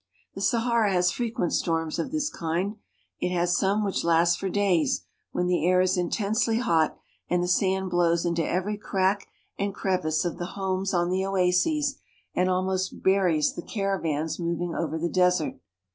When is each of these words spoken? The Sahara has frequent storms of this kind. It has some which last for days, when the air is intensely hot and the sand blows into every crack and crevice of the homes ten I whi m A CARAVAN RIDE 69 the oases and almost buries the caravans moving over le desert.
The 0.33 0.41
Sahara 0.41 0.91
has 0.93 1.11
frequent 1.11 1.53
storms 1.53 1.99
of 1.99 2.11
this 2.11 2.27
kind. 2.31 2.77
It 3.19 3.29
has 3.33 3.55
some 3.55 3.85
which 3.85 4.03
last 4.03 4.39
for 4.39 4.49
days, 4.49 5.03
when 5.31 5.45
the 5.45 5.63
air 5.63 5.79
is 5.79 5.95
intensely 5.95 6.57
hot 6.57 6.97
and 7.29 7.43
the 7.43 7.47
sand 7.47 7.91
blows 7.91 8.25
into 8.25 8.43
every 8.43 8.77
crack 8.77 9.27
and 9.59 9.75
crevice 9.75 10.25
of 10.25 10.39
the 10.39 10.47
homes 10.57 10.89
ten 10.89 11.01
I 11.01 11.03
whi 11.03 11.09
m 11.09 11.17
A 11.19 11.21
CARAVAN 11.21 11.45
RIDE 11.45 11.51
69 11.51 11.75
the 11.75 11.77
oases 11.77 12.01
and 12.33 12.49
almost 12.49 13.03
buries 13.03 13.53
the 13.53 13.61
caravans 13.61 14.39
moving 14.39 14.73
over 14.73 14.97
le 14.97 15.07
desert. 15.09 15.59